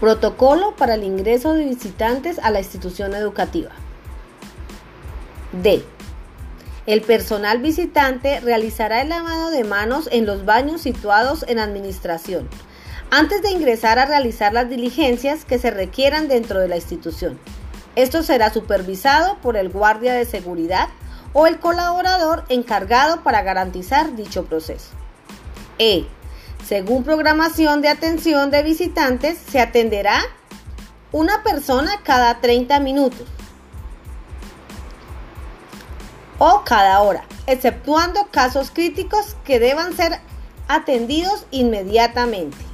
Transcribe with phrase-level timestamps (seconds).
[0.00, 3.70] Protocolo para el ingreso de visitantes a la institución educativa.
[5.52, 5.84] D.
[6.86, 12.48] El personal visitante realizará el lavado de manos en los baños situados en administración,
[13.10, 17.38] antes de ingresar a realizar las diligencias que se requieran dentro de la institución.
[17.96, 20.88] Esto será supervisado por el guardia de seguridad
[21.32, 24.90] o el colaborador encargado para garantizar dicho proceso.
[25.78, 26.06] E.
[26.68, 30.20] Según programación de atención de visitantes, se atenderá
[31.12, 33.26] una persona cada 30 minutos
[36.36, 40.20] o cada hora, exceptuando casos críticos que deban ser
[40.68, 42.67] atendidos inmediatamente.